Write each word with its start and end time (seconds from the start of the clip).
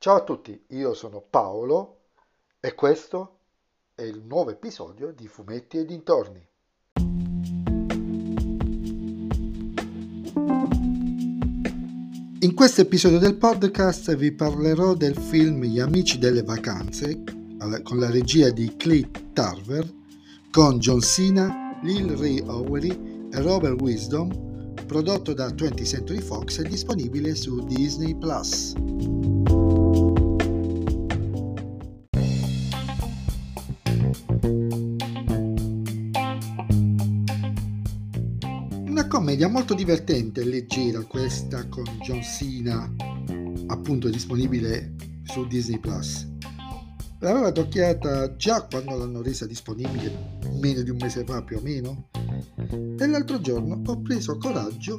Ciao 0.00 0.14
a 0.14 0.22
tutti, 0.22 0.56
io 0.68 0.94
sono 0.94 1.20
Paolo 1.28 2.02
e 2.60 2.72
questo 2.76 3.38
è 3.96 4.02
il 4.02 4.22
nuovo 4.22 4.50
episodio 4.50 5.10
di 5.10 5.26
Fumetti 5.26 5.76
e 5.78 5.84
dintorni. 5.84 6.46
In 12.38 12.54
questo 12.54 12.82
episodio 12.82 13.18
del 13.18 13.34
podcast 13.34 14.14
vi 14.14 14.30
parlerò 14.30 14.94
del 14.94 15.16
film 15.16 15.64
Gli 15.64 15.80
amici 15.80 16.18
delle 16.18 16.44
vacanze 16.44 17.24
con 17.82 17.98
la 17.98 18.08
regia 18.08 18.50
di 18.50 18.76
Clay 18.76 19.10
Tarver 19.32 19.92
con 20.52 20.78
John 20.78 21.00
Cena, 21.00 21.76
Lil 21.82 22.16
Ray 22.16 22.38
Owery 22.46 23.30
e 23.32 23.40
Robert 23.40 23.80
Wisdom 23.80 24.76
prodotto 24.86 25.34
da 25.34 25.48
20th 25.48 25.84
Century 25.84 26.20
Fox 26.20 26.60
e 26.60 26.68
disponibile 26.68 27.34
su 27.34 27.64
Disney. 27.66 28.16
Una 38.86 39.06
commedia 39.06 39.48
molto 39.48 39.74
divertente 39.74 40.40
e 40.40 40.44
leggera 40.44 41.02
questa 41.02 41.68
con 41.68 41.84
John 42.00 42.22
Cena, 42.22 42.90
appunto 43.66 44.08
disponibile 44.08 44.94
su 45.24 45.46
Disney 45.46 45.78
Plus. 45.78 46.26
L'avevo 47.18 47.46
adocchiata 47.48 48.34
già 48.36 48.62
quando 48.62 48.96
l'hanno 48.96 49.20
resa 49.20 49.44
disponibile, 49.44 50.38
meno 50.58 50.80
di 50.80 50.88
un 50.88 50.96
mese 50.98 51.24
fa 51.24 51.42
più 51.42 51.58
o 51.58 51.60
meno, 51.60 52.08
e 52.98 53.06
l'altro 53.06 53.40
giorno 53.42 53.82
ho 53.84 54.00
preso 54.00 54.38
coraggio 54.38 54.98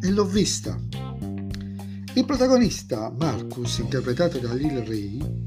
e 0.00 0.08
l'ho 0.08 0.24
vista. 0.24 0.78
Il 2.14 2.24
protagonista, 2.24 3.12
Marcus, 3.18 3.78
interpretato 3.78 4.38
da 4.38 4.54
Lil 4.54 4.84
Ray, 4.86 5.46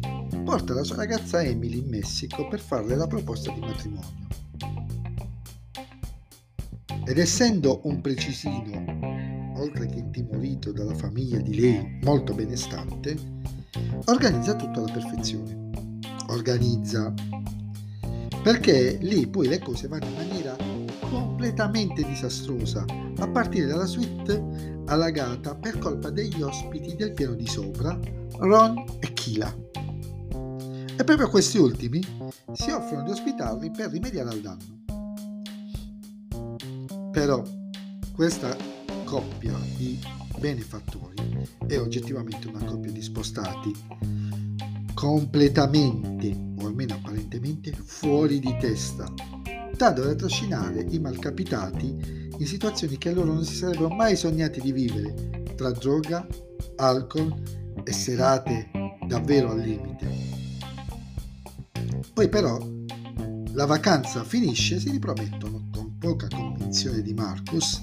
porta 0.54 0.76
la 0.76 0.84
sua 0.84 0.98
ragazza 0.98 1.42
Emily 1.42 1.80
in 1.80 1.90
Messico 1.90 2.48
per 2.48 2.60
farle 2.60 2.96
la 2.96 3.08
proposta 3.08 3.52
di 3.52 3.60
matrimonio 3.60 4.28
ed 7.08 7.18
essendo 7.18 7.82
un 7.86 8.02
precisino, 8.02 9.56
oltre 9.58 9.88
che 9.88 9.98
intimorito 9.98 10.72
dalla 10.72 10.94
famiglia 10.94 11.40
di 11.40 11.60
lei 11.60 11.98
molto 12.04 12.36
benestante, 12.36 13.18
organizza 14.06 14.56
tutto 14.56 14.84
alla 14.84 14.92
perfezione. 14.92 15.72
Organizza 16.28 17.12
perché 18.44 19.00
lì 19.02 19.26
poi 19.26 19.48
le 19.48 19.58
cose 19.58 19.88
vanno 19.88 20.06
in 20.06 20.14
maniera 20.14 20.56
completamente 21.10 22.04
disastrosa, 22.04 22.86
a 23.18 23.28
partire 23.28 23.66
dalla 23.66 23.88
suite 23.88 24.84
allagata 24.86 25.56
per 25.56 25.80
colpa 25.80 26.12
degli 26.12 26.44
ospiti 26.44 26.96
del 26.96 27.14
piano 27.14 27.34
di 27.34 27.48
sopra, 27.48 27.98
Ron 28.38 28.84
e 29.00 29.14
Kila. 29.14 29.63
E 31.04 31.06
proprio 31.06 31.28
questi 31.28 31.58
ultimi 31.58 32.02
si 32.54 32.72
offrono 32.72 33.04
di 33.04 33.12
ospitarli 33.12 33.72
per 33.72 33.90
rimediare 33.90 34.30
al 34.30 34.40
danno. 34.40 34.80
Però 37.12 37.44
questa 38.16 38.56
coppia 39.04 39.52
di 39.76 40.00
benefattori 40.40 41.46
è 41.68 41.78
oggettivamente 41.78 42.48
una 42.48 42.64
coppia 42.64 42.90
di 42.90 43.02
spostati 43.02 43.74
completamente, 44.94 46.54
o 46.62 46.68
almeno 46.68 46.94
apparentemente, 46.94 47.74
fuori 47.74 48.40
di 48.40 48.56
testa, 48.58 49.12
tanto 49.76 50.04
da 50.04 50.16
trascinare 50.16 50.86
i 50.88 51.00
malcapitati 51.00 52.30
in 52.38 52.48
situazioni 52.48 52.98
che 52.98 53.12
loro 53.12 53.34
non 53.34 53.44
si 53.44 53.56
sarebbero 53.56 53.90
mai 53.90 54.16
sognati 54.16 54.62
di 54.62 54.72
vivere, 54.72 55.44
tra 55.58 55.70
droga, 55.72 56.26
alcol 56.78 57.36
e 57.84 57.92
serate 57.92 58.70
davvero 59.06 59.52
al 59.52 59.60
limite. 59.60 60.33
Poi 62.14 62.30
però 62.30 62.60
la 63.54 63.66
vacanza 63.66 64.24
finisce 64.24 64.76
e 64.76 64.80
si 64.80 64.92
ripromettono 64.92 65.70
con 65.72 65.98
poca 65.98 66.28
convinzione 66.28 67.02
di 67.02 67.14
Marcus 67.14 67.82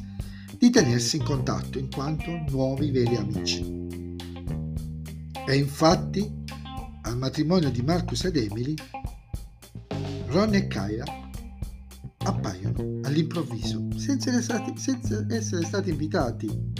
di 0.57 0.71
tenersi 0.71 1.17
in 1.17 1.25
contatto 1.25 1.79
in 1.79 1.91
quanto 1.91 2.31
nuovi 2.49 2.91
veri 2.91 3.17
amici. 3.17 3.79
E 5.47 5.57
infatti 5.57 6.45
al 7.03 7.17
matrimonio 7.17 7.71
di 7.71 7.83
Marcus 7.83 8.25
ed 8.25 8.37
Emily, 8.37 8.75
Ron 10.27 10.55
e 10.55 10.69
Kyra 10.69 11.05
appaiono 12.19 13.01
all'improvviso 13.03 13.89
senza 13.97 14.29
essere, 14.29 14.43
stati, 14.43 14.77
senza 14.77 15.27
essere 15.29 15.65
stati 15.65 15.91
invitati 15.91 16.73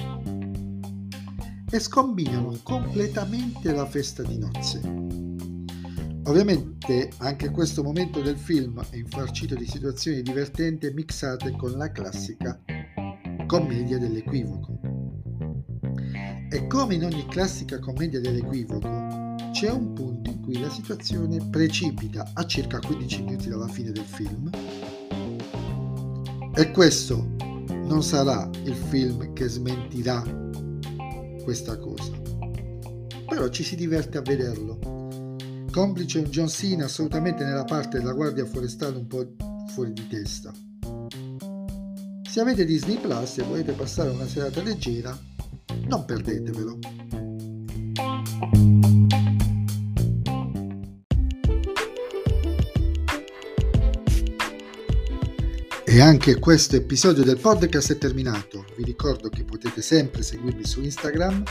e 1.69 1.79
scombinano 1.81 2.59
completamente 2.63 3.73
la 3.73 3.87
festa 3.87 4.23
di 4.23 4.39
nozze. 4.39 4.81
Ovviamente 6.31 7.11
anche 7.17 7.51
questo 7.51 7.83
momento 7.83 8.21
del 8.21 8.39
film 8.39 8.81
è 8.91 8.95
infarcito 8.95 9.57
di 9.57 9.67
situazioni 9.67 10.23
divertenti 10.23 10.89
mixate 10.93 11.51
con 11.57 11.73
la 11.73 11.91
classica 11.91 12.57
commedia 13.49 13.99
dell'equivoco. 13.99 14.79
E 16.49 16.67
come 16.69 16.95
in 16.95 17.05
ogni 17.05 17.27
classica 17.27 17.81
commedia 17.81 18.21
dell'equivoco, 18.21 19.35
c'è 19.51 19.73
un 19.73 19.93
punto 19.93 20.31
in 20.31 20.41
cui 20.41 20.61
la 20.61 20.71
situazione 20.71 21.45
precipita 21.51 22.31
a 22.33 22.47
circa 22.47 22.79
15 22.79 23.23
minuti 23.23 23.49
dalla 23.49 23.67
fine 23.67 23.91
del 23.91 24.05
film 24.05 24.51
e 26.55 26.71
questo 26.71 27.35
non 27.87 28.05
sarà 28.05 28.49
il 28.63 28.77
film 28.77 29.33
che 29.33 29.49
smentirà 29.49 30.23
questa 31.43 31.77
cosa. 31.77 32.13
Però 33.29 33.49
ci 33.49 33.65
si 33.65 33.75
diverte 33.75 34.19
a 34.19 34.23
vederlo 34.23 35.01
complice 35.71 36.19
un 36.19 36.25
John 36.25 36.49
Cena 36.49 36.87
assolutamente 36.87 37.45
nella 37.45 37.65
parte 37.65 37.99
della 37.99 38.13
guardia 38.13 38.45
forestale 38.45 38.97
un 38.97 39.07
po' 39.07 39.27
fuori 39.73 39.93
di 39.93 40.07
testa. 40.09 40.53
Se 42.29 42.41
avete 42.41 42.65
Disney 42.65 42.99
Plus 42.99 43.39
e 43.39 43.43
volete 43.43 43.73
passare 43.73 44.11
una 44.11 44.27
serata 44.27 44.63
leggera, 44.63 45.17
non 45.87 46.05
perdetevelo. 46.05 46.79
E 55.85 56.01
anche 56.01 56.39
questo 56.39 56.77
episodio 56.77 57.25
del 57.25 57.39
podcast 57.39 57.93
è 57.93 57.99
terminato. 57.99 58.65
Vi 58.77 58.85
ricordo 58.85 59.29
che 59.29 59.45
potete 59.45 59.83
sempre 59.83 60.23
seguirmi 60.23 60.65
su 60.65 60.81
Instagram, 60.81 61.43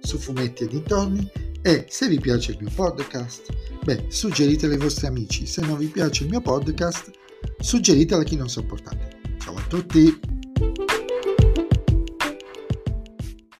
su 0.00 0.18
Fumetti 0.18 0.64
e 0.64 0.68
Dintorni 0.68 1.30
e 1.62 1.86
se 1.88 2.08
vi 2.08 2.18
piace 2.18 2.52
il 2.52 2.58
mio 2.60 2.70
podcast, 2.74 3.52
beh, 3.84 4.06
suggeritelo 4.08 4.72
ai 4.72 4.78
vostri 4.78 5.06
amici. 5.06 5.46
Se 5.46 5.60
non 5.62 5.76
vi 5.76 5.86
piace 5.86 6.24
il 6.24 6.30
mio 6.30 6.40
podcast, 6.40 7.10
suggeritelo 7.58 8.20
a 8.20 8.24
chi 8.24 8.36
non 8.36 8.48
sopportate. 8.48 9.20
Ciao 9.38 9.56
a 9.56 9.62
tutti! 9.68 10.37